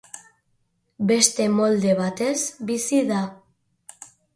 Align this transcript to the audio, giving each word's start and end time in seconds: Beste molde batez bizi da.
Beste 1.11 1.47
molde 1.59 1.95
batez 2.03 2.35
bizi 2.75 3.07
da. 3.15 3.25